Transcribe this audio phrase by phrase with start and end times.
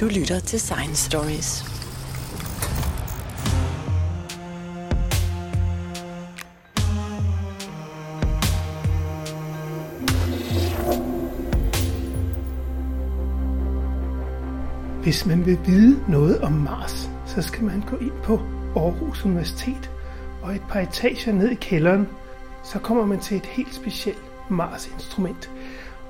[0.00, 1.64] Du lytter til Science Stories.
[15.02, 18.40] Hvis man vil vide noget om Mars, så skal man gå ind på
[18.76, 19.90] Aarhus Universitet
[20.42, 22.08] og et par etager ned i kælderen,
[22.64, 25.50] så kommer man til et helt specielt Mars-instrument.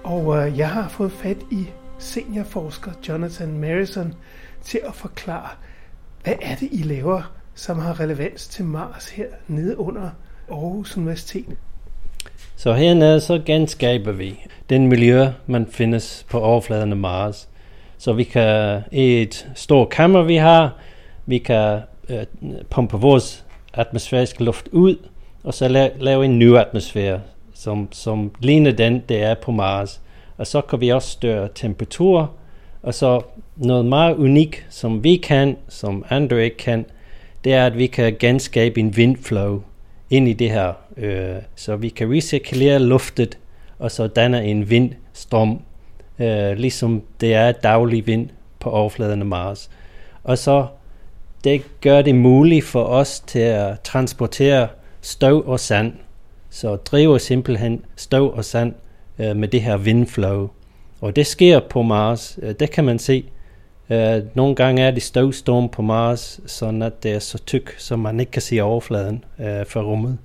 [0.05, 4.15] Og øh, jeg har fået fat i seniorforsker Jonathan Marison
[4.63, 5.49] til at forklare,
[6.25, 10.11] hvad er det, I laver, som har relevans til Mars her nede under
[10.51, 11.57] Aarhus Universitet?
[12.57, 14.41] Så hernede så genskaber vi
[14.71, 17.49] den miljø, man findes på overfladen af Mars.
[17.99, 20.77] Så vi kan i et stort kammer, vi har,
[21.27, 22.25] vi kan øh,
[22.71, 24.97] pumpe vores atmosfæriske luft ud,
[25.45, 27.21] og så la- lave en ny atmosfære,
[27.55, 30.01] som, som ligner den, der er på Mars.
[30.39, 32.31] Og så kan vi også støre temperatur,
[32.83, 33.21] og så
[33.57, 36.87] noget meget unikt, som vi kan, som andre ikke kan,
[37.45, 39.63] det er, at vi kan genskabe en vindflow
[40.11, 40.73] ind i det her.
[40.97, 43.39] Øh, så vi kan recirkulere luftet,
[43.79, 45.63] og så danne en vindstrøm,
[46.19, 48.29] øh, ligesom det er daglig vind
[48.61, 49.71] på overfladen af Mars.
[50.25, 50.67] Og så
[51.45, 54.69] det gør det muligt for os til at transportere
[55.01, 55.93] støv og sand.
[56.51, 58.75] Så driver simpelthen støv og sand
[59.19, 60.49] øh, med det her vindflow.
[61.01, 62.39] Og det sker på Mars.
[62.43, 63.25] Øh, det kan man se.
[63.91, 67.97] Øh, nogle gange er det støvstorm på Mars, sådan at det er så tyk, så
[67.97, 70.19] man ikke kan se overfladen øh, fra rummet.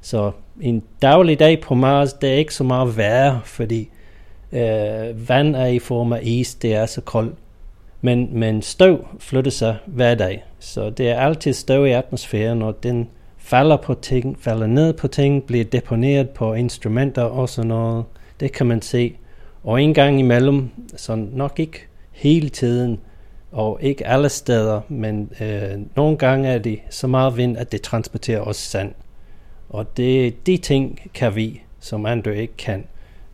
[0.00, 0.30] Så
[0.60, 3.88] en daglig dag på Mars, det er ikke så meget værre, fordi
[4.52, 7.34] øh, vand er i form af is, det er så koldt.
[8.00, 12.82] Men, men støv flytter sig hver dag, så det er altid støv i atmosfæren, og
[12.82, 13.08] den
[13.38, 18.04] falder på ting, falder ned på ting, bliver deponeret på instrumenter og sådan noget.
[18.42, 19.16] Det kan man se.
[19.64, 23.00] Og en gang imellem, så nok ikke hele tiden,
[23.52, 27.82] og ikke alle steder, men øh, nogle gange er det så meget vind, at det
[27.82, 28.92] transporterer os sand.
[29.68, 32.84] Og det, de ting kan vi, som andre ikke kan.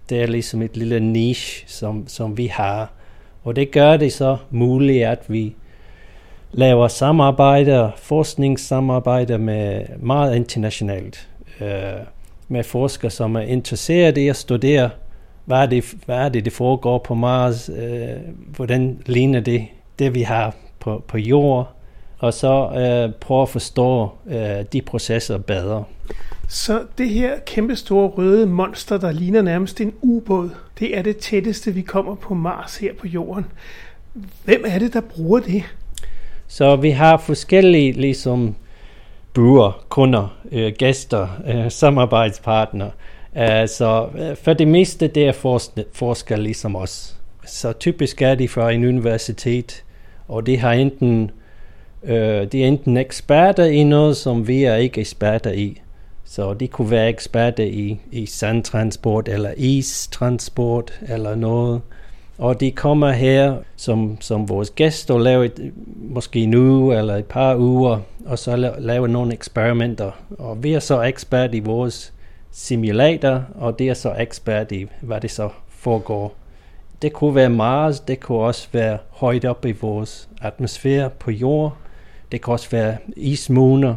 [0.08, 2.92] Det er ligesom et lille niche, som, som vi har.
[3.44, 5.54] Og det gør det så muligt, at vi
[6.52, 11.28] laver samarbejder, forskningssamarbejder med meget internationalt.
[11.60, 11.68] Øh,
[12.48, 14.90] med forskere, som er interesseret i at studere,
[15.44, 18.08] hvad er det, hvad er det, det foregår på Mars, øh,
[18.56, 19.66] hvordan ligner det,
[19.98, 21.72] det vi har på, på jord,
[22.18, 25.84] og så øh, prøve at forstå øh, de processer bedre.
[26.48, 31.16] Så det her kæmpe store røde monster, der ligner nærmest en ubåd, det er det
[31.16, 33.46] tætteste, vi kommer på Mars her på jorden.
[34.44, 35.62] Hvem er det, der bruger det?
[36.46, 38.54] Så vi har forskellige ligesom
[39.38, 42.90] brugere, kunder, øh, gæster, øh, samarbejdspartnere.
[43.32, 44.08] Uh, så
[44.42, 47.16] for det meste, det er forsker, forskere ligesom os.
[47.46, 49.84] Så typisk er de fra en universitet,
[50.28, 51.30] og de har enten,
[52.04, 55.80] øh, de er enten eksperter i noget, som vi er ikke eksperter i.
[56.24, 61.80] Så de kunne være eksperter i, i sandtransport eller istransport eller noget.
[62.38, 67.16] Og de kommer her som, som vores gæster og laver et, måske en uge eller
[67.16, 70.10] et par uger, og så laver nogle eksperimenter.
[70.38, 72.12] Og vi er så ekspert i vores
[72.50, 76.34] simulator, og det er så ekspert i, hvad det så foregår.
[77.02, 81.76] Det kunne være Mars, det kunne også være højt op i vores atmosfære på jord,
[82.32, 83.94] det kan også være ismåner.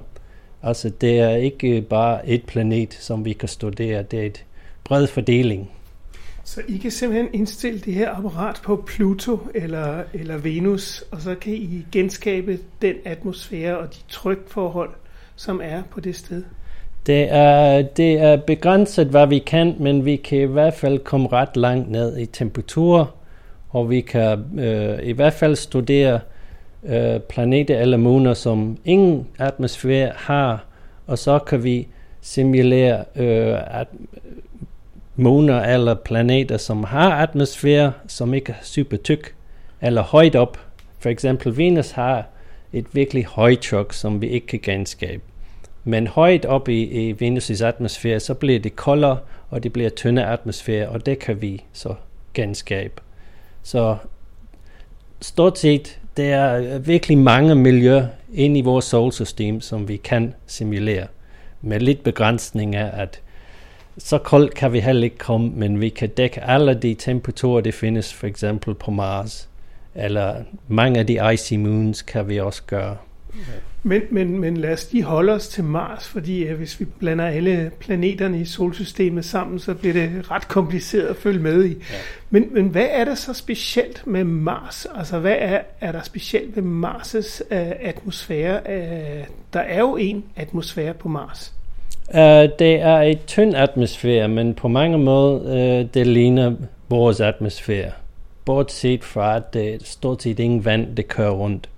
[0.64, 4.46] Altså det er ikke bare et planet, som vi kan studere, det er et
[4.84, 5.72] bred fordeling.
[6.52, 11.36] Så I kan simpelthen indstille det her apparat på Pluto eller, eller Venus, og så
[11.36, 14.90] kan I genskabe den atmosfære og de trykforhold,
[15.36, 16.44] som er på det sted?
[17.06, 21.28] Det er, det er begrænset, hvad vi kan, men vi kan i hvert fald komme
[21.28, 23.14] ret langt ned i temperatur,
[23.70, 26.20] og vi kan øh, i hvert fald studere
[26.84, 30.66] øh, planeter eller måner, som ingen atmosfære har,
[31.08, 31.88] og så kan vi
[32.22, 33.88] simulere øh, at
[35.22, 39.36] måner eller planeter, som har atmosfære, som ikke er super tyk,
[39.82, 40.60] eller højt op.
[41.00, 42.26] For eksempel Venus har
[42.74, 45.22] et virkelig højt tryk, som vi ikke kan genskabe.
[45.84, 49.18] Men højt op i, i Venus' atmosfære, så bliver det koldere,
[49.50, 51.96] og det bliver tyndere atmosfære, og det kan vi så
[52.34, 53.02] genskabe.
[53.64, 53.98] Så
[55.22, 61.08] stort set, der er virkelig mange miljøer inde i vores solsystem, som vi kan simulere.
[61.62, 63.22] Med lidt begrænsning af, at
[64.04, 67.72] så koldt kan vi heller ikke komme, men vi kan dække alle de temperaturer, der
[67.72, 69.50] findes for eksempel på Mars.
[69.96, 70.36] Eller
[70.68, 72.98] mange af de icy moons kan vi også gøre.
[73.84, 77.72] Men, men, men lad os lige holde os til Mars, fordi hvis vi blander alle
[77.80, 81.70] planeterne i solsystemet sammen, så bliver det ret kompliceret at følge med i.
[81.70, 81.96] Ja.
[82.30, 84.88] Men, men hvad er der så specielt med Mars?
[84.96, 88.62] Altså hvad er, er der specielt ved Mars' uh, atmosfære?
[88.66, 91.54] Uh, der er jo en atmosfære på Mars.
[92.14, 96.54] Uh, det er et tynd atmosfære, men på mange måder uh, det ligner
[96.90, 97.92] vores atmosfære.
[98.46, 101.70] Bortset fra, at det er stort set ingen vand, det kører rundt.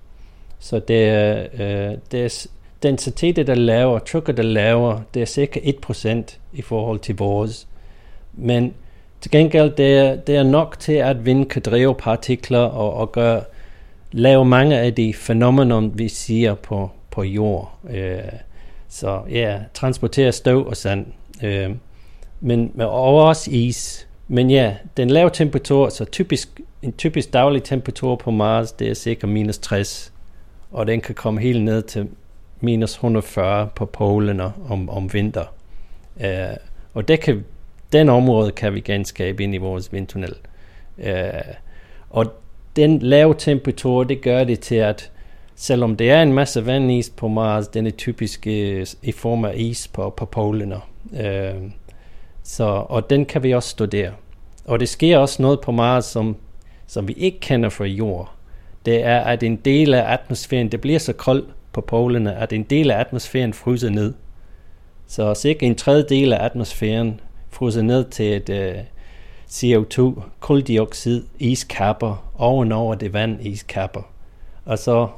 [0.58, 2.46] Så det er, uh, det er
[2.82, 7.66] densiteten, der laver, trykket, der laver, det er cirka 1% i forhold til vores.
[8.32, 8.74] Men
[9.20, 13.12] til gengæld, det er, det er nok til, at vind kan drive partikler og, og
[13.12, 13.42] gøre,
[14.12, 17.78] lave mange af de fænomener, vi siger på, på jord.
[17.82, 17.90] Uh,
[18.94, 21.06] så ja, transportere støv og sand.
[21.42, 21.70] Øh,
[22.40, 24.08] men med også is.
[24.28, 28.94] Men ja, den lave temperatur, så typisk, en typisk daglig temperatur på Mars, det er
[28.94, 30.12] cirka minus 60.
[30.70, 32.08] Og den kan komme helt ned til
[32.60, 35.44] minus 140 på polerne om, om vinter.
[36.20, 36.56] Øh,
[36.94, 37.44] og det kan,
[37.92, 40.34] den område kan vi genskabe ind i vores vindtunnel.
[40.98, 41.30] Øh,
[42.10, 42.26] og
[42.76, 45.10] den lave temperatur, det gør det til, at
[45.56, 49.52] selvom det er en masse vandis på Mars, den er typisk øh, i form af
[49.56, 50.80] is på, på polerne.
[51.20, 51.54] Øh,
[52.42, 54.12] så, og den kan vi også studere.
[54.64, 56.36] Og det sker også noget på Mars, som,
[56.86, 58.34] som vi ikke kender fra jord.
[58.86, 62.62] Det er, at en del af atmosfæren, det bliver så koldt på polerne, at en
[62.62, 64.14] del af atmosfæren fryser ned.
[65.06, 67.20] Så cirka en tredjedel af atmosfæren
[67.50, 68.80] fryser ned til et øh, uh,
[69.50, 74.02] CO2, koldioxid, iskapper, ovenover det vand, iskapper.
[74.64, 75.08] Og så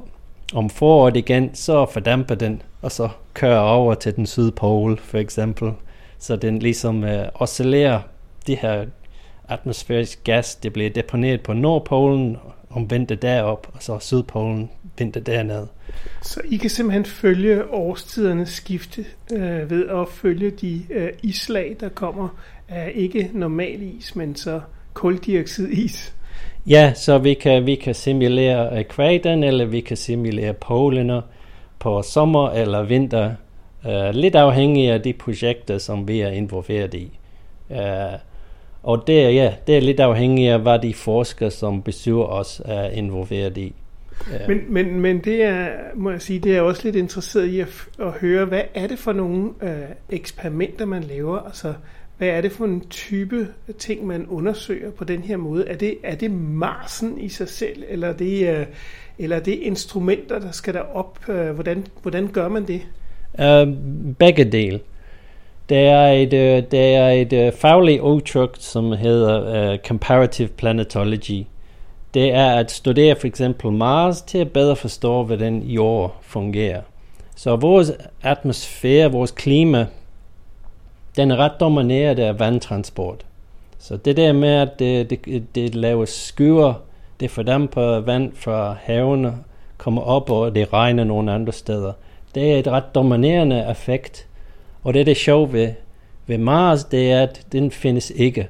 [0.55, 5.73] om foråret igen, så fordamper den, og så kører over til den sydpol, for eksempel.
[6.19, 8.01] Så den ligesom øh, oscillerer
[8.47, 8.85] de her
[9.49, 12.37] atmosfærisk gas, det bliver deponeret på Nordpolen,
[12.71, 15.67] om vinter derop, og så Sydpolen vinter derned.
[16.23, 21.89] Så I kan simpelthen følge årstidernes skifte øh, ved at følge de øh, islag, der
[21.89, 22.29] kommer
[22.69, 24.61] af ikke normal is, men så
[24.95, 26.15] koldioxidis?
[26.67, 31.23] Ja, så vi kan, vi kan simulere øh, ekvaten, eller vi kan simulere polerne
[31.79, 33.31] på sommer eller vinter,
[33.85, 37.19] uh, lidt afhængig af de projekter, som vi er involveret i.
[37.71, 37.77] Uh,
[38.83, 42.91] og det ja, det er lidt afhængigt af, hvad de forskere, som besøger os, er
[42.91, 43.75] involveret i.
[44.33, 44.49] Ja.
[44.49, 47.69] men, men, men det er, må jeg sige, det er også lidt interesseret i at,
[47.99, 49.71] at høre, hvad er det for nogle øh,
[50.11, 51.39] eksperimenter, man laver?
[51.39, 51.75] Altså,
[52.19, 53.49] hvad er det for en type
[53.79, 55.69] ting, man undersøger på den her måde?
[55.69, 58.67] Er det, er det Marsen i sig selv, eller er det, øh,
[59.19, 61.29] eller er det instrumenter, der skal derop?
[61.29, 62.83] Øh, hvordan, hvordan gør man det?
[63.39, 63.75] Uh,
[64.19, 64.81] begge dele.
[65.69, 71.45] Der er et, øh, der er et fagligt udtryk, som hedder uh, comparative planetology.
[72.15, 76.81] Det er at studere for eksempel Mars til at bedre forstå, hvordan jord fungerer.
[77.37, 77.93] Så vores
[78.23, 79.87] atmosfære, vores klima,
[81.17, 83.25] den er ret domineret af vandtransport.
[83.79, 86.83] Så det der med, at det, det, det laver skyer,
[87.21, 89.35] det fordamper vand fra havene,
[89.77, 91.93] kommer op, og det regner nogle andre steder.
[92.35, 94.27] Det er et ret dominerende effekt.
[94.85, 95.73] Og det er det sjove ved,
[96.27, 98.49] ved Mars, det er, at den findes ikke.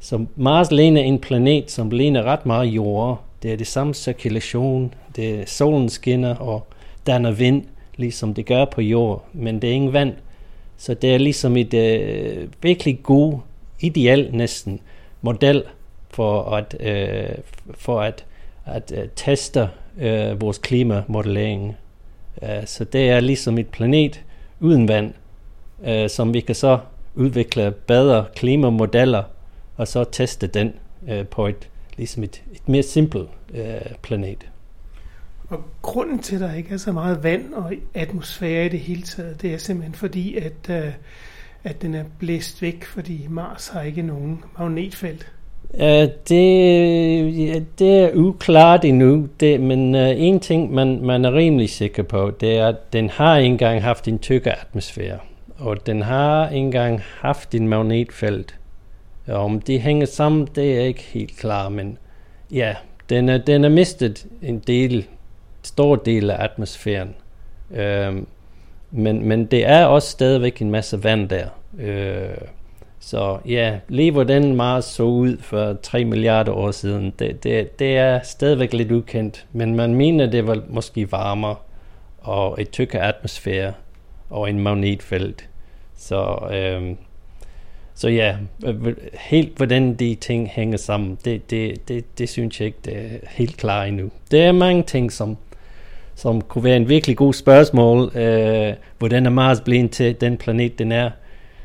[0.00, 3.20] Så Mars ligner en planet, som ligner ret meget jord.
[3.42, 6.66] Det er det samme cirkulation, det er solen skinner og
[7.06, 7.64] danner vind,
[7.96, 10.12] ligesom det gør på jord, men det er ingen vand.
[10.76, 13.38] Så det er ligesom et øh, virkelig god,
[13.80, 14.80] ideal næsten,
[15.20, 15.62] model
[16.10, 17.38] for at, øh,
[17.74, 18.24] for at,
[18.64, 19.68] at øh, teste
[19.98, 21.76] øh, vores klimamodellering.
[22.42, 24.22] Uh, så det er ligesom et planet
[24.60, 25.14] uden vand,
[25.78, 26.78] uh, som vi kan så
[27.14, 29.22] udvikle bedre klimamodeller,
[29.76, 34.48] og så teste den uh, på et, ligesom et, et mere simpelt uh, planet.
[35.48, 39.02] Og grunden til, at der ikke er så meget vand og atmosfære i det hele
[39.02, 40.92] taget, det er simpelthen fordi, at, øh,
[41.64, 45.32] at den er blæst væk, fordi Mars har ikke nogen magnetfelt.
[45.70, 45.80] Uh,
[46.28, 51.70] det, ja, det er uklart endnu, det, men uh, en ting, man, man er rimelig
[51.70, 55.18] sikker på, det er, at den har engang haft en tykkere atmosfære,
[55.58, 58.54] og den har engang haft en magnetfelt.
[59.26, 61.98] Og Om de hænger sammen, det er ikke helt klart, men
[62.52, 62.74] ja,
[63.08, 65.06] den er, den er mistet en del
[65.66, 67.14] stor del af atmosfæren.
[67.70, 68.16] Øh,
[68.90, 71.46] men, men det er også stadigvæk en masse vand der.
[71.78, 72.36] Øh,
[73.00, 77.96] så ja, lige hvordan Mars så ud for 3 milliarder år siden, det, det, det
[77.96, 79.46] er stadigvæk lidt ukendt.
[79.52, 81.56] Men man mener, det var måske varmere
[82.18, 83.72] og et tykkere atmosfære
[84.30, 85.48] og en magnetfelt.
[85.96, 86.96] Så, øh,
[87.94, 88.36] så ja,
[89.12, 93.18] helt hvordan de ting hænger sammen, det, det, det, det synes jeg ikke, det er
[93.30, 94.10] helt klart endnu.
[94.30, 95.36] Det er mange ting, som
[96.16, 100.78] som kunne være en virkelig god spørgsmål, øh, hvordan er Mars blevet til den planet,
[100.78, 101.10] den er,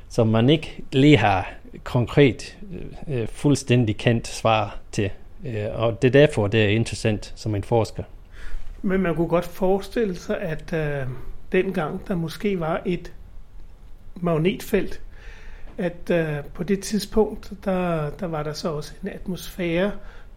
[0.09, 1.53] som man ikke lige har
[1.83, 2.57] konkret,
[3.07, 5.09] øh, fuldstændig kendt svar til.
[5.45, 8.03] Øh, og det er derfor, det er interessant som en forsker.
[8.81, 11.07] Men man kunne godt forestille sig, at øh,
[11.51, 13.13] dengang der måske var et
[14.15, 15.01] magnetfelt,
[15.77, 19.91] at øh, på det tidspunkt, der, der var der så også en atmosfære,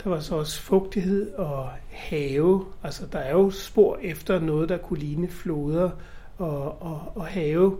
[0.04, 2.64] der var så også fugtighed og have.
[2.82, 5.90] Altså der er jo spor efter noget, der kunne ligne floder
[6.38, 7.76] og, og, og have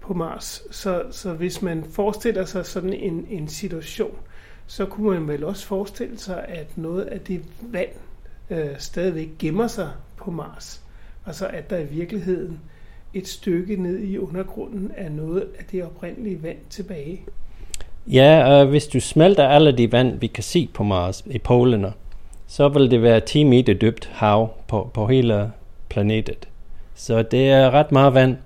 [0.00, 0.62] på Mars.
[0.70, 4.16] Så, så hvis man forestiller sig sådan en, en situation,
[4.66, 7.90] så kunne man vel også forestille sig, at noget af det vand
[8.50, 10.82] øh, stadigvæk gemmer sig på Mars.
[11.26, 12.60] Altså at der i virkeligheden
[13.14, 17.24] et stykke ned i undergrunden er noget af det oprindelige vand tilbage.
[18.12, 21.92] Ja, og hvis du smelter alle de vand, vi kan se på Mars i polerne,
[22.46, 25.50] så vil det være 10 meter dybt hav på, på hele
[25.88, 26.48] planetet.
[26.94, 28.36] Så det er ret meget vand,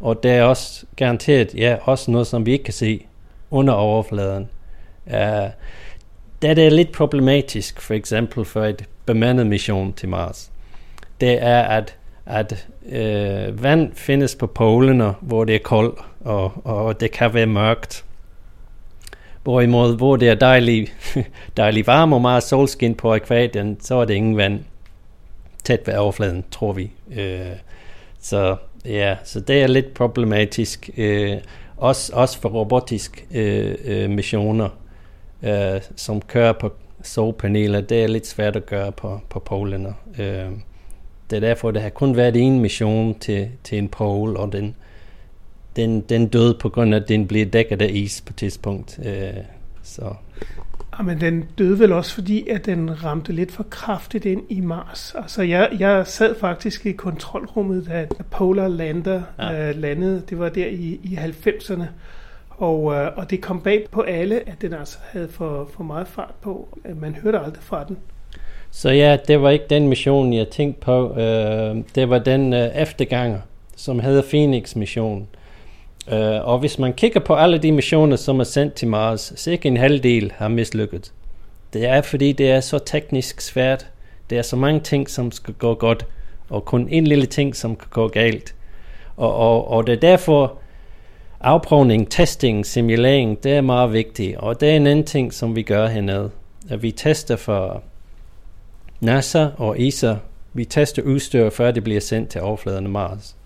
[0.00, 3.06] og det er også garanteret ja, også noget, som vi ikke kan se
[3.50, 4.48] under overfladen.
[5.06, 5.50] Uh,
[6.42, 10.50] det er lidt problematisk, for eksempel for et bemandet mission til Mars.
[11.20, 11.96] Det er, at,
[12.26, 17.46] at uh, vand findes på polerne, hvor det er koldt, og, og det kan være
[17.46, 18.04] mørkt.
[19.42, 21.16] Hvorimod, hvor det er dejligt,
[21.56, 24.60] dejlig varme og meget solskin på akvadien, så er det ingen vand
[25.64, 26.90] tæt ved overfladen, tror vi.
[27.16, 27.56] Øh,
[28.20, 30.90] så Ja, så det er lidt problematisk.
[30.96, 31.36] Øh,
[31.76, 34.68] også, også for robotisk øh, øh, missioner,
[35.42, 39.94] øh, som kører på solpaneler, det er lidt svært at gøre på, på polerne.
[40.18, 40.50] Øh,
[41.30, 44.76] det er derfor, det har kun været en mission til, til en pole, og den,
[45.76, 49.00] den, den døde på grund af, at den blev dækket af is på et tidspunkt.
[49.04, 49.44] Øh,
[49.82, 50.14] så
[50.98, 54.60] Ja, men den døde vel også, fordi at den ramte lidt for kraftigt ind i
[54.60, 55.14] Mars.
[55.18, 59.70] Altså, jeg, jeg sad faktisk i kontrolrummet, da Polar Lander ja.
[59.70, 60.22] uh, landede.
[60.30, 61.84] Det var der i, i 90'erne.
[62.50, 66.08] Og, uh, og det kom bag på alle, at den altså havde for, for meget
[66.08, 66.78] fart på.
[67.00, 67.96] Man hørte aldrig fra den.
[68.70, 71.10] Så ja, det var ikke den mission, jeg tænkte på.
[71.10, 73.40] Uh, det var den uh, efterganger,
[73.76, 75.28] som hedder Phoenix-missionen.
[76.06, 79.58] Uh, og hvis man kigger på alle de missioner, som er sendt til Mars, så
[79.62, 81.12] en halvdel har mislykket.
[81.72, 83.86] Det er fordi, det er så teknisk svært.
[84.30, 86.06] Det er så mange ting, som skal gå godt,
[86.50, 88.54] og kun en lille ting, som kan gå galt.
[89.16, 90.58] Og, og, og det er derfor,
[91.40, 94.36] afprøvning, testing, simulering, det er meget vigtigt.
[94.36, 96.30] Og det er en anden ting, som vi gør hernede.
[96.70, 97.82] At vi tester for
[99.00, 100.14] NASA og ESA.
[100.52, 103.36] Vi tester udstyr, før det bliver sendt til overfladen af Mars.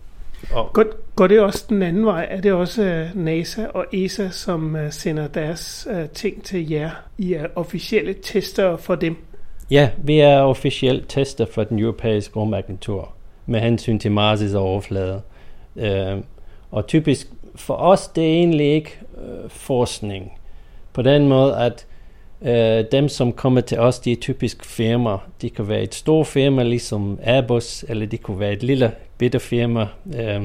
[0.53, 2.27] Og godt, går det også den anden vej?
[2.31, 6.91] Er det også øh, NASA og ESA, som øh, sender deres øh, ting til jer?
[7.19, 9.17] I er officielle tester for dem?
[9.71, 13.13] Ja, vi er officielt tester for den europæiske rumagentur
[13.47, 15.23] med hensyn til Mars' overflade.
[16.71, 18.99] Og typisk for os, det er egentlig ikke
[19.49, 20.33] forskning.
[20.93, 21.87] På den måde, at
[22.41, 25.29] uh, dem, som kommer til os, de er typisk firmaer.
[25.43, 29.41] De kan være et stort firma, ligesom Airbus, eller de kunne være et lille bitte
[29.41, 30.43] firma øh,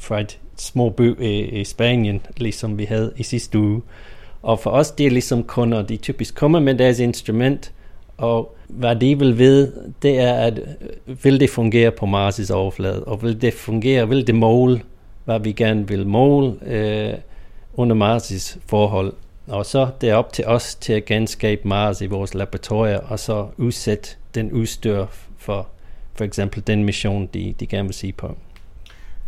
[0.00, 3.82] fra et små by i, i Spanien, ligesom vi havde i sidste uge.
[4.42, 7.72] Og for os, det er ligesom kunder, de typisk kommer med deres instrument,
[8.16, 13.04] og hvad de vil vide, det er, at øh, vil det fungere på Mars' overflade,
[13.04, 14.80] og vil det fungere, vil det måle,
[15.24, 17.14] hvad vi gerne vil måle øh,
[17.74, 19.12] under Mars' forhold.
[19.46, 23.18] Og så det er op til os til at genskabe Mars i vores laboratorier, og
[23.18, 25.06] så udsætte den udstyr
[25.38, 25.68] for
[26.14, 28.36] for eksempel den mission, de, de gerne vil sige på.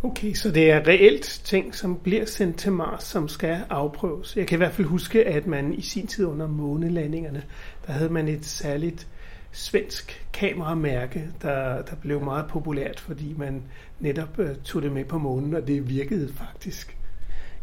[0.05, 4.37] Okay, så det er reelt ting, som bliver sendt til Mars, som skal afprøves.
[4.37, 7.43] Jeg kan i hvert fald huske, at man i sin tid under månelandingerne,
[7.87, 9.07] der havde man et særligt
[9.51, 13.61] svensk kameramærke, der, der blev meget populært, fordi man
[13.99, 16.97] netop uh, tog det med på månen, og det virkede faktisk.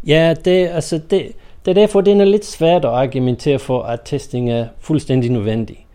[0.07, 1.33] Ja, det, altså det,
[1.65, 5.87] det er derfor, det er lidt svært at argumentere for, at testing er fuldstændig nødvendig.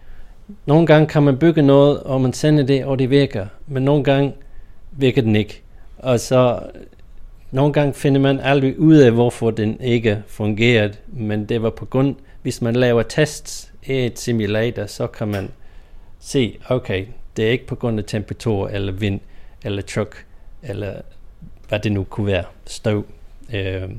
[0.65, 3.47] Nogle gange kan man bygge noget, og man sender det, og det virker.
[3.67, 4.33] Men nogle gange
[4.91, 5.64] virker den ikke.
[6.05, 6.59] Og så
[7.51, 10.93] nogle gange finder man aldrig ud af, hvorfor den ikke fungerede.
[11.07, 15.51] Men det var på grund, hvis man laver tests i et simulator, så kan man
[16.19, 17.05] se, okay,
[17.37, 19.19] det er ikke på grund af temperatur, eller vind,
[19.63, 20.25] eller tryk,
[20.63, 20.93] eller
[21.69, 23.05] hvad det nu kunne være, støv.
[23.53, 23.89] Øh,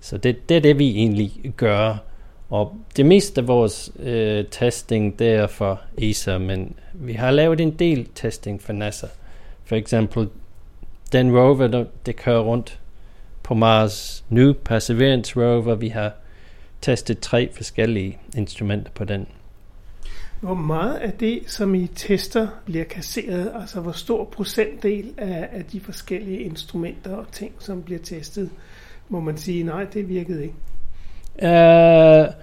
[0.00, 1.96] så det, det er det, vi egentlig gør
[2.50, 7.60] og det meste af vores øh, testing, det er for ESA, men vi har lavet
[7.60, 9.06] en del testing for NASA.
[9.64, 10.28] For eksempel,
[11.14, 12.80] den rover, der det kører rundt
[13.42, 16.12] på Mars nu, Perseverance rover, vi har
[16.80, 19.26] testet tre forskellige instrumenter på den.
[20.40, 23.52] Hvor meget af det, som I tester, bliver kasseret?
[23.60, 28.50] Altså hvor stor procentdel af, af de forskellige instrumenter og ting, som bliver testet,
[29.08, 30.54] må man sige, nej, det virkede ikke?
[31.42, 32.34] Uh,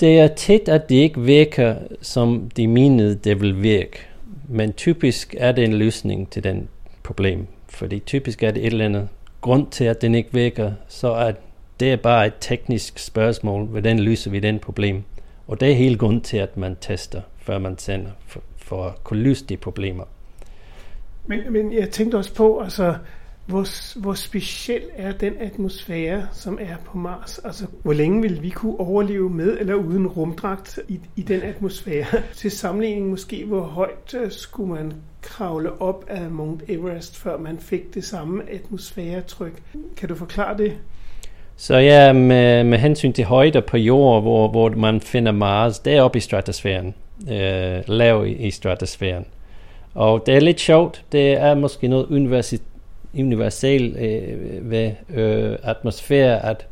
[0.00, 4.06] det er tit, at det ikke virker, som de menede, det vil virke.
[4.48, 6.68] Men typisk er det en løsning til den
[7.02, 7.46] problem.
[7.78, 9.08] Fordi typisk er det et eller andet
[9.40, 11.32] grund til, at den ikke virker, så er
[11.80, 15.02] det er bare et teknisk spørgsmål, hvordan løser vi den problem.
[15.46, 19.04] Og det er hele grund til, at man tester, før man sender, for, for at
[19.04, 20.04] kunne løse de problemer.
[21.26, 22.94] Men, men jeg tænkte også på, altså,
[23.48, 27.38] hvor, hvor speciel er den atmosfære, som er på Mars?
[27.38, 32.06] Altså, hvor længe vil vi kunne overleve med eller uden rumdragt i, i den atmosfære?
[32.34, 37.58] Til sammenligning måske, hvor højt øh, skulle man kravle op af Mount Everest, før man
[37.58, 39.62] fik det samme atmosfæretryk?
[39.96, 40.72] Kan du forklare det?
[41.56, 45.94] Så ja, med, med hensyn til højder på jorden, hvor, hvor man finder Mars, det
[45.94, 46.94] er oppe i stratosfæren.
[47.30, 49.24] Øh, lav i, i stratosfæren.
[49.94, 51.04] Og det er lidt sjovt.
[51.12, 52.62] Det er måske noget universitet
[53.14, 56.66] universal øh, ved øh, atmosfære, at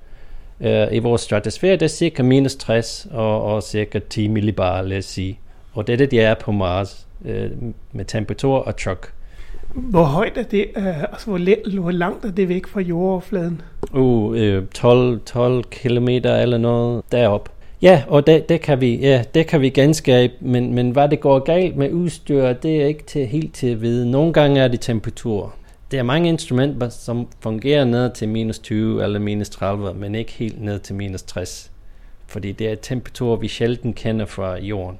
[0.60, 4.98] øh, i vores stratosfære, det er cirka minus 60 og, og cirka 10 millibar, lad
[4.98, 5.38] os sige.
[5.72, 7.50] Og det er det, de er på Mars øh,
[7.92, 9.12] med temperatur og tryk.
[9.74, 10.66] Hvor højt er det?
[10.76, 13.60] Øh, altså, hvor, hvor langt er det væk fra jordoverfladen?
[13.92, 17.52] Uh, øh, 12, 12 kilometer eller noget derop.
[17.82, 21.20] Ja, og det, det, kan vi, ja, det kan vi genskabe, men, men hvad det
[21.20, 24.10] går galt med udstyr, det er ikke til, helt til at vide.
[24.10, 25.54] Nogle gange er det temperatur
[25.90, 30.32] der er mange instrumenter, som fungerer ned til minus 20 eller minus 30, men ikke
[30.32, 31.70] helt ned til minus 60.
[32.26, 34.98] Fordi det er temperaturer, vi sjældent kender fra jorden.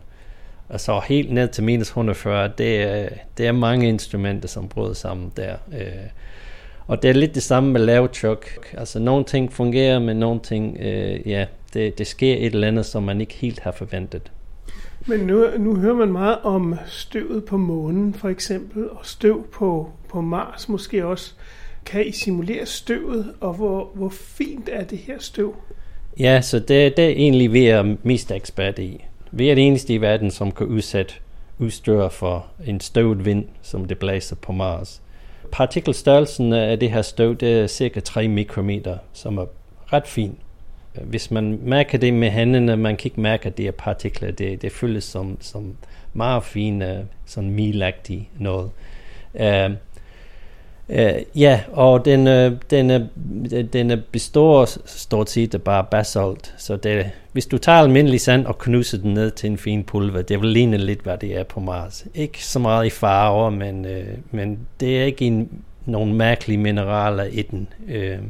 [0.69, 4.95] Og så helt ned til minus 140, det er, det er mange instrumenter, som bryder
[4.95, 5.57] sammen der.
[5.73, 6.11] Øh.
[6.87, 8.75] Og det er lidt det samme med lavtryk.
[8.77, 12.87] Altså nogle ting fungerer, men nogle ting, øh, ja, det, det sker et eller andet,
[12.87, 14.33] som man ikke helt har forventet.
[15.09, 19.91] Men nu, nu hører man meget om støvet på månen for eksempel, og støv på,
[20.09, 21.33] på Mars måske også.
[21.87, 25.55] Kan I simulere støvet, og hvor, hvor fint er det her støv?
[26.19, 29.05] Ja, så det, det er egentlig vi er mest ekspert i.
[29.33, 31.15] Vi er det eneste i verden, som kan udsætte
[31.59, 35.03] udstyr for en støvet vind, som det blæser på Mars.
[35.53, 39.47] Partikelstørrelsen af det her støv, det er cirka 3 mikrometer, som er
[39.93, 40.39] ret fint.
[41.05, 44.31] Hvis man mærker det med hænderne, man kan ikke mærke, at det er partikler.
[44.31, 45.77] Det, det føles som, som
[46.13, 48.71] meget fine, øh, sådan milagtige noget.
[49.35, 49.73] Uh,
[50.89, 53.09] uh, ja, og den, uh, den,
[53.73, 56.55] den består stort set af bare basalt.
[56.59, 60.23] Så det, hvis du tager almindelig sand og knuser den ned til en fin pulver,
[60.23, 62.07] det vil ligne lidt, hvad det er på Mars.
[62.15, 65.51] Ikke så meget i farver, men, uh, men det er ikke en,
[65.87, 67.69] nogle mærkelige mineraler i den.
[67.89, 68.25] Uh,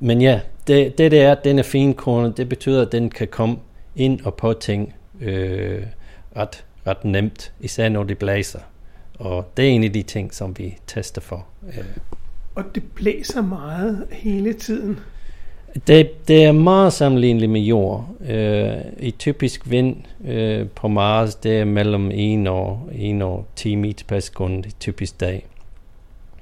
[0.00, 3.28] men ja, det, det, det er, at den er finkornet, det betyder, at den kan
[3.28, 3.56] komme
[3.96, 5.82] ind og på ting øh,
[6.36, 8.60] ret, ret nemt, især når det blæser.
[9.18, 11.46] Og det er en af de ting, som vi tester for.
[11.68, 11.84] Øh.
[12.54, 14.98] Og det blæser meget hele tiden?
[15.86, 18.08] Det, det er meget sammenligneligt med jord.
[18.28, 23.74] Øh, I typisk vind øh, på Mars, det er mellem 1 og, 1 og 10
[23.74, 25.46] meter per sekund i typisk dag.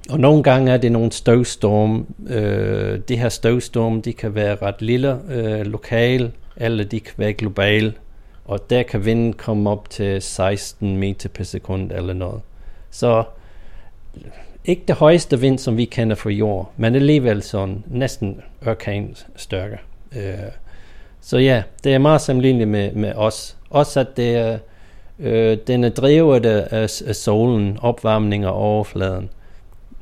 [0.09, 2.05] Og nogle gange er det nogle støvstorm.
[2.29, 7.33] Øh, det her støvstorm, de kan være ret lille øh, lokal, eller de kan være
[7.33, 7.93] global.
[8.45, 12.41] Og der kan vinden komme op til 16 meter per sekund eller noget.
[12.91, 13.23] Så
[14.65, 19.77] ikke det højeste vind, som vi kender fra jord, men alligevel sådan næsten orkanstyrke.
[20.15, 20.51] Øh,
[21.21, 23.57] så ja, det er meget sammenligneligt med, med os.
[23.69, 24.57] Også at det er,
[25.19, 29.29] øh, den er drevet af, af solen, opvarmning af overfladen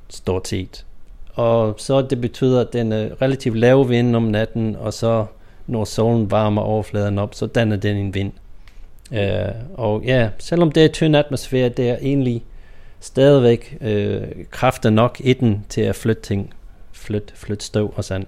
[0.10, 0.86] stort set.
[1.34, 5.26] Og så det betyder, at den er relativt lav vind om natten, og så
[5.68, 8.32] når solen varmer overfladen op, så danner den en vind.
[9.12, 9.20] Uh,
[9.74, 12.44] og ja, selvom det er tynd atmosfære, det er egentlig
[13.00, 16.54] stadigvæk øh, uh, kræfter nok i den til at flytte ting,
[16.92, 18.26] flytte, flytte støv og sand.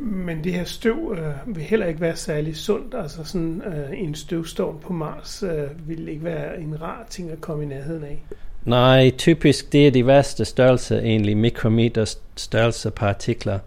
[0.00, 2.94] Men det her støv øh, vil heller ikke være særlig sundt.
[2.94, 7.40] Altså sådan øh, en støvstorm på Mars øh, vil ikke være en rar ting at
[7.40, 8.24] komme i nærheden af.
[8.64, 13.58] Nej, typisk det er de værste størrelser egentlig, mikrometer størrelse partikler,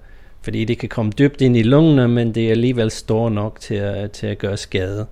[0.42, 3.76] fordi de kan komme dybt ind i lungerne, men det er alligevel store nok til
[3.76, 5.06] at, til at gøre skade.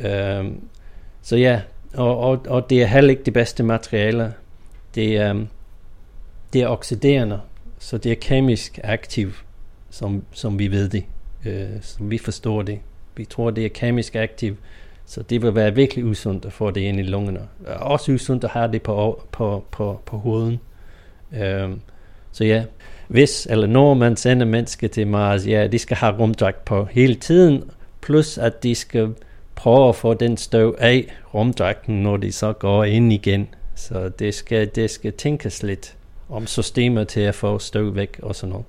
[0.00, 0.60] Øhm,
[1.22, 1.60] så ja,
[1.94, 4.30] og, og, og det er heller ikke de bedste materialer.
[4.94, 5.48] Det er, øhm,
[6.52, 7.40] det er oxiderende,
[7.78, 9.32] så det er kemisk aktiv,
[9.90, 11.04] som, som vi ved det,
[11.46, 12.78] øh, som vi forstår det.
[13.16, 14.56] Vi tror, det er kemisk aktiv,
[15.06, 17.40] så det vil være virkelig usundt at få det ind i lungerne.
[17.66, 20.58] Også usundt at have det på, på, på, på hovedet.
[21.64, 21.80] Um,
[22.32, 22.64] så ja,
[23.08, 27.14] hvis eller når man sender mennesker til Mars, ja, de skal have rumdragt på hele
[27.14, 29.14] tiden, plus at de skal
[29.54, 33.48] prøve at få den støv af rumdragten, når de så går ind igen.
[33.74, 35.96] Så det skal, det skal tænkes lidt
[36.28, 38.66] om systemer til at få støv væk og sådan noget.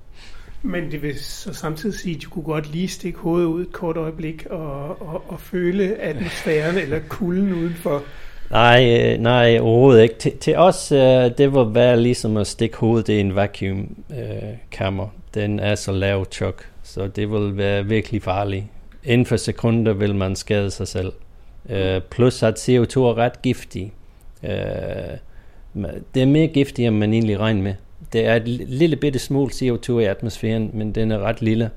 [0.62, 3.72] Men det vil så samtidig sige, at du kunne godt lige stikke hovedet ud et
[3.72, 8.02] kort øjeblik og, og, og føle atmosfæren eller kulden udenfor.
[8.50, 10.14] Nej, øh, nej, overhovedet ikke.
[10.14, 10.98] Til, til os, uh,
[11.38, 15.04] det var være ligesom at stikke hovedet i en vacuumkammer.
[15.04, 18.64] Uh, Den er så lav chok, så det vil være virkelig farligt.
[19.04, 21.12] Inden for sekunder vil man skade sig selv.
[21.64, 23.92] Uh, plus at CO2 er ret giftig.
[24.42, 24.48] Uh,
[26.14, 27.74] det er mere giftig, end man egentlig regner med.
[28.12, 31.70] Det er et lille bitte smule CO2 i atmosfæren, men den er ret lille.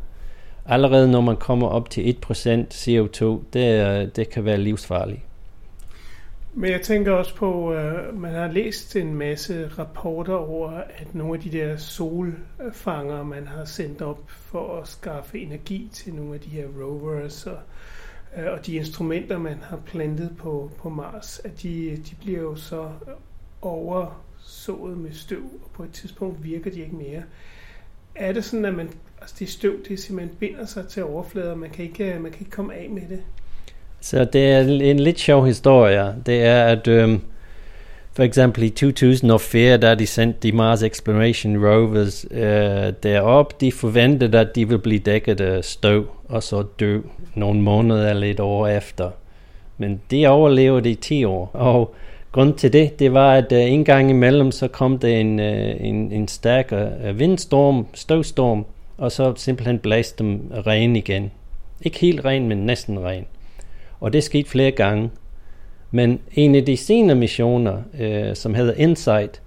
[0.66, 2.34] Allerede når man kommer op til 1%
[2.74, 5.22] CO2, det, det kan være livsfarligt.
[6.54, 11.34] Men jeg tænker også på, at man har læst en masse rapporter over, at nogle
[11.34, 16.40] af de der solfanger, man har sendt op for at skaffe energi til nogle af
[16.40, 17.58] de her rovers og,
[18.38, 22.56] øh, og de instrumenter, man har plantet på, på Mars, at de, de bliver jo
[22.56, 22.90] så
[24.62, 27.22] sået med støv, og på et tidspunkt virker de ikke mere.
[28.16, 28.90] Er det sådan, at man,
[29.22, 32.40] altså det støv, det simpelthen binder sig til overflader, og man kan ikke, man kan
[32.40, 33.20] ikke komme af med det?
[34.02, 36.16] Så det er en lidt sjov historie.
[36.26, 37.22] Det er, at øhm,
[38.14, 44.40] for eksempel i 2004, da de sendte de Mars Exploration Rovers øh, derop, de forventede,
[44.40, 47.02] at de ville blive dækket af støv, og så dø
[47.36, 49.12] nogle måneder eller et år efter.
[49.78, 51.96] Men de overlevede i 10 år, og
[52.32, 55.86] grund til det, det var, at uh, en gang imellem, så kom der en, uh,
[55.88, 58.66] en, en stærk uh, vindstorm, støvstorm,
[58.98, 61.32] og så simpelthen blæste dem ren igen.
[61.82, 63.26] Ikke helt ren, men næsten ren.
[64.00, 65.10] Og det skete flere gange.
[65.92, 69.42] Men en af de senere missioner, øh, som hedder Insight,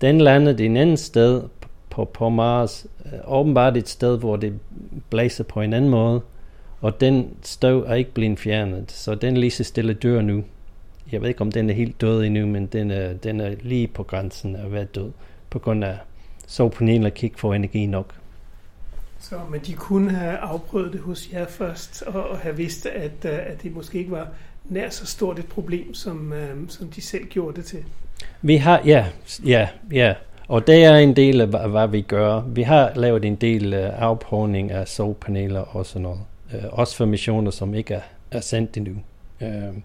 [0.00, 1.42] den landede en anden sted
[1.90, 2.86] på, på Mars.
[3.06, 4.52] Øh, åbenbart et sted, hvor det
[5.10, 6.20] blæser på en anden måde.
[6.80, 10.44] Og den støv er ikke blevet fjernet, så den lige så stille dør nu.
[11.14, 13.86] Jeg ved ikke, om den er helt død endnu, men den er, den er lige
[13.86, 15.10] på grænsen af at være død,
[15.50, 15.98] på grund af
[16.46, 18.14] solpaneler kan ikke få energi nok.
[19.20, 23.12] Så, men de kunne have afprøvet det hos jer først, og, og have vidst, at,
[23.24, 24.28] øh, at det måske ikke var
[24.64, 27.84] nær så stort et problem, som, um, som de selv gjorde det til.
[28.42, 29.06] Vi har, ja,
[29.46, 30.14] ja, ja.
[30.48, 32.40] Og det er en del af, hvad vi gør.
[32.40, 36.20] Vi har lavet en del uh, afprøvning af solpaneler og sådan noget.
[36.54, 38.00] Uh, også for missioner, som ikke er,
[38.30, 38.96] er sendt endnu.
[39.40, 39.76] Uh,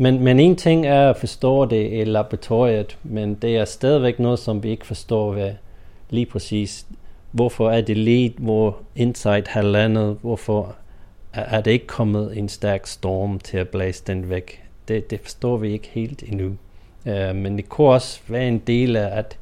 [0.00, 4.38] men, men en ting er at forstå det i laboratoriet, men det er stadigvæk noget,
[4.38, 5.52] som vi ikke forstår ved
[6.10, 6.86] lige præcis
[7.30, 10.76] hvorfor er det lige, hvor Insight har landet, hvorfor
[11.32, 14.62] er det ikke kommet en stærk storm til at blæse den væk.
[14.88, 16.56] Det, det forstår vi ikke helt endnu.
[17.06, 19.38] Uh, men det kunne også være en del af, at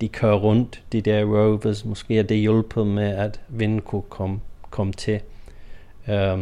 [0.00, 1.84] de kører rundt, de der rovers.
[1.84, 5.20] Måske er det hjulpet med, at vinden kunne komme, komme til.
[6.08, 6.40] Uh,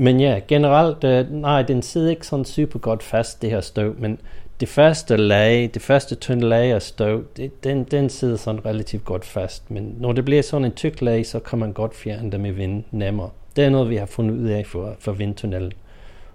[0.00, 3.94] men ja, generelt, øh, nej, den sidder ikke sådan super godt fast, det her støv,
[3.98, 4.20] men
[4.60, 9.04] det første lag, det første tynde lag af støv, det, den, den sidder sådan relativt
[9.04, 9.70] godt fast.
[9.70, 12.52] Men når det bliver sådan en tyk lag, så kan man godt fjerne det med
[12.52, 13.30] vind nemmere.
[13.56, 15.72] Det er noget, vi har fundet ud af for, for vindtunnelen.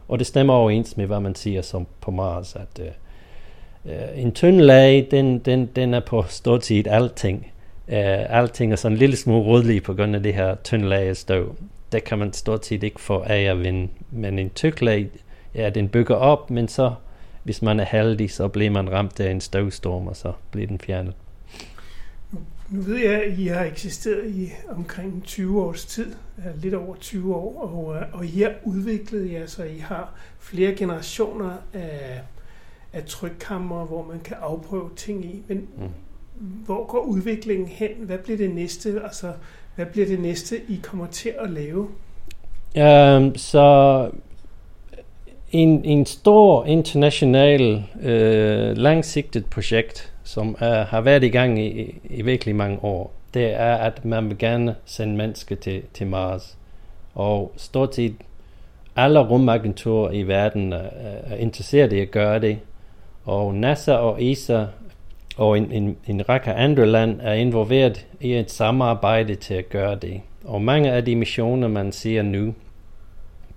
[0.08, 2.88] Og det stemmer overens med, hvad man siger som på Mars, at øh,
[3.86, 7.51] øh en tynd lag, den, den, den er på stort set alting.
[7.88, 11.10] Uh, alting er sådan en lille smule rødlig på grund af det her tynde lag
[11.10, 11.56] af støv.
[11.95, 13.89] Det kan man stort set ikke få af at vinde.
[14.12, 15.10] Men en tyk lag,
[15.55, 16.93] ja, den bygger op, men så
[17.43, 20.79] hvis man er heldig, så bliver man ramt af en støvstorm, og så bliver den
[20.79, 21.13] fjernet.
[22.69, 26.13] Nu ved jeg, at I har eksisteret i omkring 20 års tid,
[26.55, 30.75] lidt over 20 år, og, øh, og I har udviklet jer, så I har flere
[30.75, 32.21] generationer af,
[32.93, 35.43] af trykkammer, hvor man kan afprøve ting i.
[35.47, 35.89] Men mm.
[36.65, 37.91] hvor går udviklingen hen?
[37.99, 39.01] Hvad bliver det næste?
[39.03, 39.34] Altså,
[39.75, 41.88] hvad bliver det næste, I kommer til at lave?
[42.77, 44.09] Um, så
[45.51, 52.21] en, en stor international øh, langsigtet projekt, som er, har været i gang i, i
[52.21, 56.57] virkelig mange år, det er, at man vil gerne sende mennesker til, til Mars.
[57.15, 58.15] Og stort set
[58.95, 60.89] alle rumagenturer i verden er,
[61.23, 62.59] er interesseret i at gøre det.
[63.25, 64.65] Og NASA og ESA
[65.38, 69.95] og en, en, en række andre land er involveret i et samarbejde til at gøre
[69.95, 70.21] det.
[70.43, 72.54] Og mange af de missioner, man ser nu,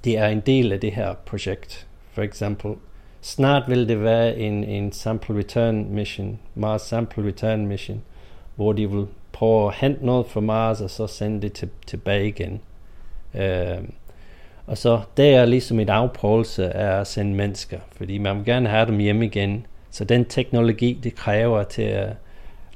[0.05, 1.87] det er en del af det her projekt.
[2.13, 2.75] For eksempel,
[3.21, 8.03] snart vil det være en, en sample return mission, Mars sample return mission,
[8.57, 12.29] hvor de vil prøve at hente noget fra Mars, og så sende det til, tilbage
[12.29, 12.61] igen.
[13.35, 13.85] Uh,
[14.67, 18.69] og så det er ligesom et afprøvelse af at sende mennesker, fordi man vil gerne
[18.69, 19.67] have dem hjem igen.
[19.91, 22.09] Så den teknologi, det kræver til at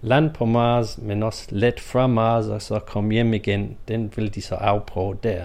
[0.02, 4.34] lande på Mars, men også let fra Mars, og så komme hjem igen, den vil
[4.34, 5.44] de så afprøve der.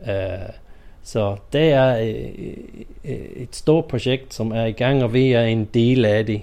[0.00, 0.54] Uh,
[1.02, 2.56] Så det er øh,
[3.04, 6.42] øh, et stort projekt, som er i gang, og vi er en del af det.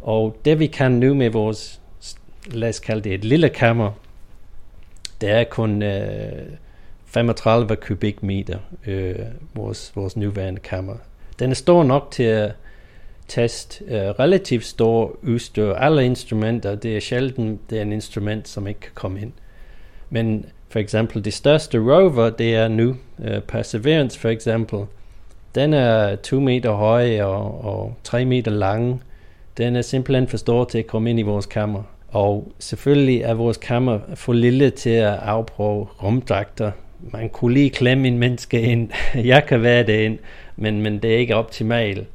[0.00, 1.80] Og det vi kan nu med vores,
[2.46, 3.90] lad os kalde det et lille kammer,
[5.20, 6.46] det er kun øh,
[7.06, 9.18] 35 kubikmeter, øh,
[9.54, 10.94] vores, vores nuværende kammer.
[11.38, 12.52] Den er stor nok til at
[13.32, 15.72] test øh, relativt stor udstyr.
[15.72, 19.32] Alle instrumenter, det er sjældent, det er en instrument, som ikke kan komme ind.
[20.10, 24.78] Men for eksempel det største rover, det er nu uh, Perseverance for eksempel.
[25.54, 29.02] Den er 2 meter høj og, og 3 meter lang.
[29.56, 31.82] Den er simpelthen for stor til at komme ind i vores kammer.
[32.08, 36.70] Og selvfølgelig er vores kammer for lille til at afprøve rumdragter.
[37.00, 38.90] Man kunne lige klemme en menneske ind.
[39.32, 40.18] Jeg kan være det ind,
[40.56, 42.06] men, men det er ikke optimalt.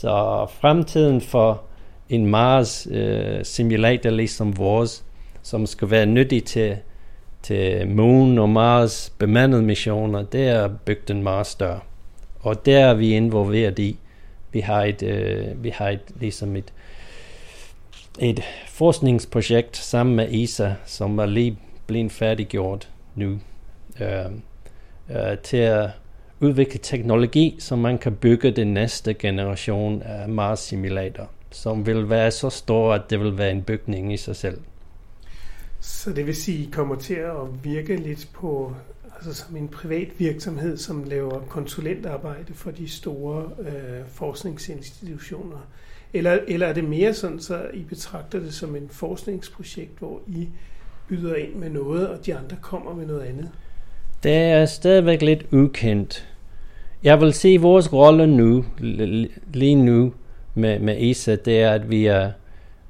[0.00, 1.62] Så fremtiden for
[2.08, 5.04] en Mars øh, simulator ligesom vores,
[5.42, 6.76] som skal være nyttig til
[7.42, 11.78] til Moon og Mars bemandede missioner, det er bygget en Mars dør.
[12.40, 13.98] Og der er vi involveret i.
[14.52, 16.72] Vi har et, øh, vi har et, ligesom et,
[18.18, 23.38] et forskningsprojekt sammen med ESA, som er lige blevet færdiggjort nu,
[24.00, 24.24] øh,
[25.10, 25.90] øh, til at
[26.40, 32.30] udvikle teknologi, så man kan bygge den næste generation af Mars simulator, som vil være
[32.30, 34.58] så stor, at det vil være en bygning i sig selv.
[35.80, 38.74] Så det vil sige, at I kommer til at virke lidt på,
[39.14, 45.68] altså som en privat virksomhed, som laver konsulentarbejde for de store øh, forskningsinstitutioner.
[46.12, 50.48] Eller, eller er det mere sådan, så I betragter det som en forskningsprojekt, hvor I
[51.08, 53.50] byder ind med noget, og de andre kommer med noget andet?
[54.22, 56.28] Det er stadigvæk lidt ukendt.
[57.02, 58.64] Jeg vil sige, at vores rolle nu,
[59.52, 60.12] lige nu
[60.54, 62.30] med, med ESA, det er, at vi er,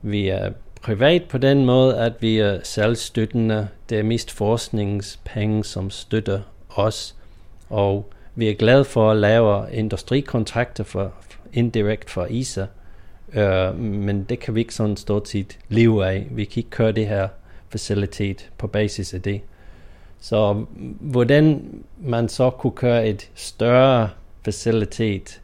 [0.03, 0.51] vi er
[0.83, 3.69] privat på den måde, at vi er selvstøttende.
[3.89, 6.41] Det er mest forskningspenge, som støtter
[6.71, 7.15] os,
[7.69, 11.13] og vi er glade for at lave industrikontrakter for,
[11.53, 12.67] indirekt for ISA,
[13.29, 16.27] uh, men det kan vi ikke sådan stort set leve af.
[16.31, 17.29] Vi kan ikke køre det her
[17.69, 19.41] facilitet på basis af det.
[20.21, 20.65] Så
[21.01, 21.65] hvordan
[21.99, 24.09] man så kunne køre et større
[24.45, 25.41] facilitet,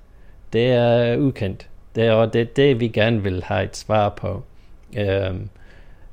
[0.52, 1.68] det er ukendt.
[1.94, 4.42] Det er det, det, vi gerne vil have et svar på.
[4.96, 5.48] Øhm,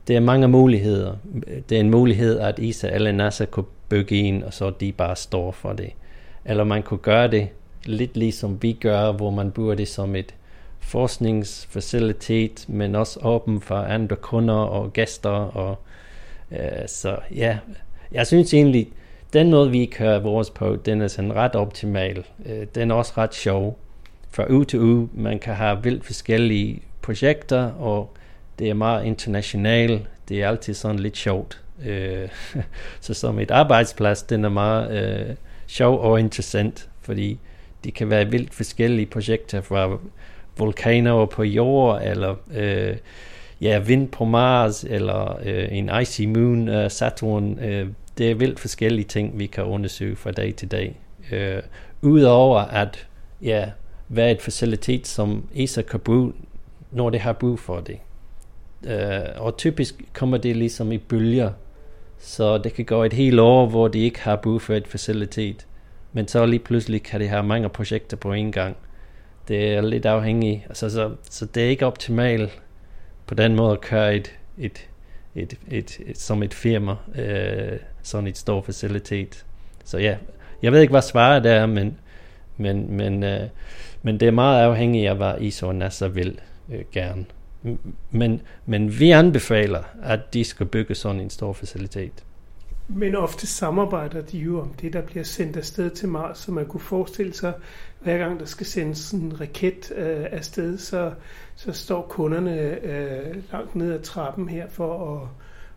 [0.08, 1.16] det er mange muligheder.
[1.70, 5.16] Det er en mulighed, at ISA eller NASA kunne bygge en, og så de bare
[5.16, 5.90] står for det.
[6.46, 7.50] Eller man kunne gøre det
[7.86, 10.36] lidt ligesom vi gør, hvor man bruger det som et
[10.80, 15.30] forskningsfacilitet, men også åben for andre kunder og gæster.
[15.30, 15.78] Og,
[16.52, 17.58] øh, så ja,
[18.14, 18.90] jeg synes egentlig,
[19.34, 22.26] den måde vi kører vores på, den er sådan ret optimal.
[22.46, 23.80] Øh, den er også ret sjov.
[24.30, 28.14] Fra uge til uge, man kan have vildt forskellige projekter, og
[28.60, 30.02] det er meget internationalt.
[30.30, 31.62] Det er altid sådan lidt sjovt.
[31.86, 32.30] Øh,
[33.02, 35.36] så som et arbejdsplads, den er meget øh,
[35.68, 37.40] sjov og interessant, fordi
[37.84, 39.98] det kan være vildt forskellige projekter fra
[40.58, 42.96] vulkaner på jord, eller øh,
[43.62, 47.60] ja, vind på Mars, eller øh, en icy moon, uh, Saturn.
[47.60, 51.00] Øh, det er vildt forskellige ting, vi kan undersøge fra dag til dag.
[51.32, 51.62] Øh,
[52.02, 53.08] Udover at
[53.42, 53.72] ja,
[54.10, 56.34] være et facilitet, som ESA kan bruge,
[56.92, 58.00] når det har brug for det.
[58.86, 61.52] Øh, og typisk kommer det ligesom i bølger.
[62.20, 65.68] Så det kan gå et helt år, hvor de ikke har brug for et facilitet.
[66.14, 68.76] Men så lige pludselig kan de have mange projekter på en gang.
[69.48, 70.62] Det er lidt afhængigt.
[70.68, 72.62] Altså, så, så det er ikke optimalt
[73.28, 74.90] på den måde at køre et, et,
[75.36, 79.46] et, et, et som et firma, øh, sådan et stort facilitet.
[79.86, 80.18] Så ja,
[80.62, 81.98] jeg ved ikke, hvad svaret er, men,
[82.58, 83.48] men, men, øh,
[84.02, 86.40] men det er meget afhængigt af, hvad ISO og NASA vil
[86.72, 87.26] øh, gerne.
[88.12, 92.24] Men, men vi anbefaler, at de skal bygge sådan en stor facilitet.
[92.88, 96.66] Men ofte samarbejder de jo om det, der bliver sendt afsted til Mars, så man
[96.66, 97.54] kunne forestille sig,
[98.04, 101.14] hver gang der skal sendes en raket øh, afsted, så,
[101.56, 105.28] så står kunderne øh, langt ned ad trappen her for at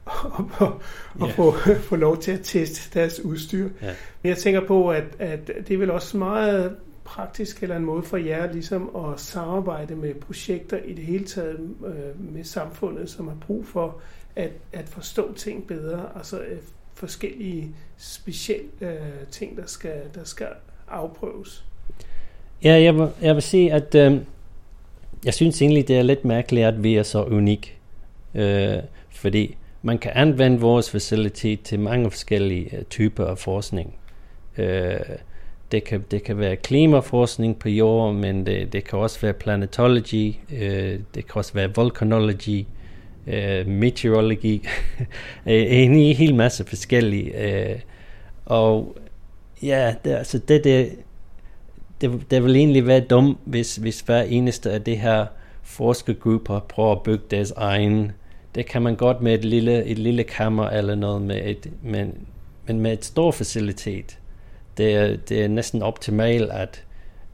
[0.07, 0.81] og, og,
[1.21, 1.37] og yeah.
[1.37, 1.55] få,
[1.89, 3.69] få lov til at teste deres udstyr.
[3.83, 3.95] Yeah.
[4.23, 8.03] Men jeg tænker på, at, at det er vel også meget praktisk eller en måde
[8.03, 13.29] for jer ligesom at samarbejde med projekter i det hele taget øh, med samfundet, som
[13.29, 14.01] har brug for
[14.37, 16.59] at, at forstå ting bedre, altså øh,
[16.95, 20.49] forskellige specielle øh, ting, der skal, der skal
[20.89, 21.65] afprøves?
[22.65, 24.17] Ja, jeg vil, jeg vil sige, at øh,
[25.25, 27.79] jeg synes egentlig, det er lidt mærkeligt, at vi er så unik,
[28.35, 28.77] øh,
[29.11, 33.95] fordi man kan anvende vores facilitet til mange forskellige øh, typer af forskning.
[34.59, 35.01] Øh,
[35.73, 40.35] det kan, det kan være klimaforskning på jorden, men det, det kan også være planetology,
[40.53, 42.65] øh, det kan også være volcanology,
[43.27, 44.67] øh, meteorologi,
[45.47, 47.39] øh, en hel masse forskellige.
[47.39, 47.79] Øh,
[48.45, 48.97] og
[49.63, 50.91] Ja, det, altså det, det,
[52.01, 55.27] det, det vil egentlig være dumt, hvis, hvis hver eneste af det her
[55.63, 58.13] forskergrupper prøver at bygge deres egen.
[58.55, 62.15] Det kan man godt med et lille, et lille kammer eller noget, med et, men,
[62.67, 64.19] men med et stort facilitet.
[64.77, 66.85] Det er, det er næsten optimalt, at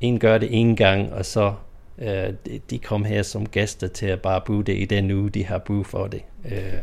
[0.01, 1.55] en gør det en gang, og så
[1.99, 2.33] øh,
[2.71, 5.59] de kommer her som gæster til at bare bruge det i den uge, de har
[5.59, 6.23] brug for det.
[6.45, 6.75] Øh.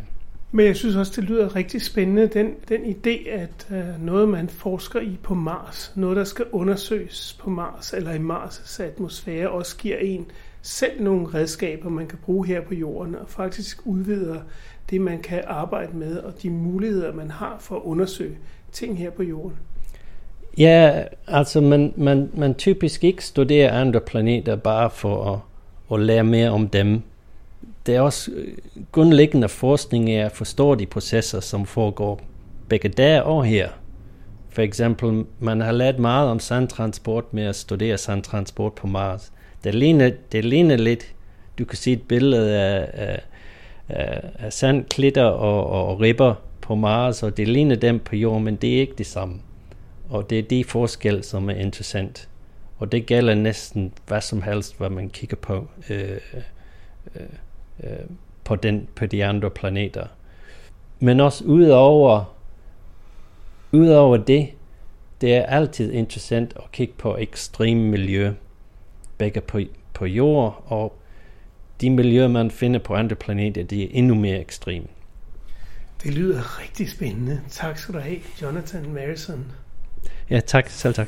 [0.51, 4.49] Men jeg synes også, det lyder rigtig spændende, den, den idé, at øh, noget, man
[4.49, 9.77] forsker i på Mars, noget, der skal undersøges på Mars eller i Mars' atmosfære, også
[9.77, 10.25] giver en
[10.61, 14.39] selv nogle redskaber, man kan bruge her på jorden, og faktisk udvider
[14.89, 18.37] det, man kan arbejde med, og de muligheder, man har for at undersøge
[18.71, 19.57] ting her på jorden.
[20.57, 25.39] Ja, altså man, man, man typisk ikke studerer andre planeter bare for at,
[25.93, 27.01] at lære mere om dem.
[27.85, 28.57] Det er også øh,
[28.91, 32.21] grundlæggende forskning er at forstå de processer, som foregår
[32.69, 33.69] begge der og her.
[34.49, 39.31] For eksempel, man har lært meget om sandtransport med at studere sandtransport på Mars.
[39.63, 41.13] Det ligner, det ligner lidt,
[41.59, 43.21] du kan se et billede af, af,
[43.89, 48.55] af, af sandklitter og, og ribber på Mars, og det ligner dem på jorden, men
[48.55, 49.35] det er ikke det samme.
[50.09, 52.29] Og det er de forskel, som er interessant.
[52.77, 56.17] Og det gælder næsten hvad som helst, hvad man kigger på øh,
[57.15, 57.21] øh,
[57.83, 58.05] øh,
[58.43, 60.07] på, den, på de andre planeter.
[60.99, 62.35] Men også udover,
[63.71, 64.49] udover det,
[65.21, 68.33] det er altid interessant at kigge på ekstrem miljø,
[69.17, 69.59] begge på,
[69.93, 70.99] på jord, og
[71.81, 74.87] de miljøer, man finder på andre planeter, de er endnu mere ekstreme.
[76.03, 77.41] Det lyder rigtig spændende.
[77.49, 79.51] Tak skal du have, Jonathan Marison.
[80.29, 80.69] Ja, tak.
[80.69, 81.07] Selv tak.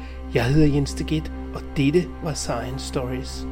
[0.33, 3.47] Jeg hedder Jens Deget, og dette var Science Stories.